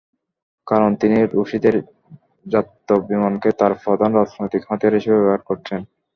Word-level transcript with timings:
কারণ, 0.67 0.91
তিনি 0.95 1.17
রুশীদের 1.33 1.75
জাত্যভিমানকে 2.45 3.49
তাঁর 3.59 3.73
প্রধান 3.83 4.11
রাজনৈতিক 4.15 4.61
হাতিয়ার 4.69 4.97
হিসেবে 4.97 5.17
ব্যবহার 5.17 5.41
করছেন। 5.49 5.79